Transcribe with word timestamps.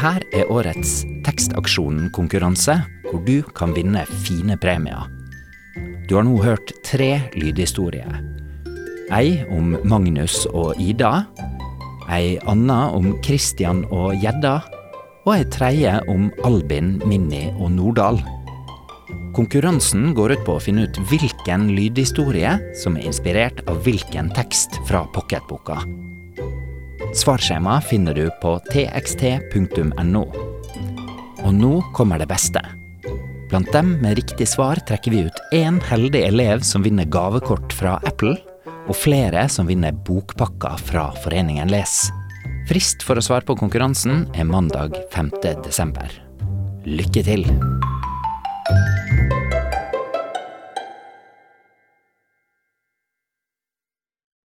Det 0.00 0.08
her 0.08 0.22
er 0.32 0.48
årets 0.48 1.02
Tekstaksjonen-konkurranse, 1.26 2.72
hvor 3.04 3.20
du 3.26 3.42
kan 3.52 3.74
vinne 3.76 4.06
fine 4.24 4.54
premier. 4.56 5.02
Du 6.08 6.14
har 6.16 6.24
nå 6.24 6.38
hørt 6.40 6.72
tre 6.88 7.26
lydhistorier. 7.36 8.14
Ei 9.12 9.42
om 9.52 9.74
Magnus 9.84 10.46
og 10.56 10.80
Ida. 10.80 11.26
Ei 12.08 12.38
anna 12.48 12.78
om 12.96 13.12
Christian 13.20 13.82
og 13.92 14.16
gjedda. 14.24 14.54
Og 15.26 15.34
ei 15.34 15.44
tredje 15.52 15.92
om 16.08 16.30
Albin, 16.48 16.94
Minni 17.04 17.50
og 17.58 17.68
Nordahl. 17.76 18.24
Konkurransen 19.36 20.14
går 20.16 20.38
ut 20.38 20.46
på 20.48 20.56
å 20.56 20.62
finne 20.64 20.88
ut 20.88 21.02
hvilken 21.12 21.74
lydhistorie 21.76 22.56
som 22.72 22.96
er 22.96 23.12
inspirert 23.12 23.60
av 23.68 23.84
hvilken 23.84 24.32
tekst 24.32 24.80
fra 24.88 25.04
pocketboka. 25.12 25.82
Svarskjema 27.14 27.80
finner 27.80 28.14
du 28.14 28.30
på 28.42 28.52
txt.no. 28.70 30.22
Og 31.42 31.54
nå 31.54 31.72
kommer 31.96 32.22
det 32.22 32.28
beste. 32.30 32.62
Blant 33.50 33.72
dem 33.74 33.96
med 33.98 34.14
riktig 34.20 34.46
svar 34.48 34.78
trekker 34.86 35.10
vi 35.10 35.24
ut 35.26 35.42
én 35.56 35.80
heldig 35.90 36.22
elev 36.28 36.62
som 36.66 36.86
vinner 36.86 37.08
gavekort 37.10 37.74
fra 37.74 37.98
Apple, 38.06 38.36
og 38.86 38.94
flere 38.96 39.48
som 39.50 39.66
vinner 39.66 39.94
bokpakker 40.06 40.78
fra 40.86 41.08
Foreningen 41.24 41.70
Les. 41.74 41.98
Frist 42.70 43.02
for 43.02 43.18
å 43.18 43.24
svare 43.24 43.46
på 43.46 43.58
konkurransen 43.58 44.28
er 44.38 44.46
mandag 44.46 44.94
5. 45.10 45.34
desember. 45.66 46.14
Lykke 46.86 47.26
til! 47.26 47.48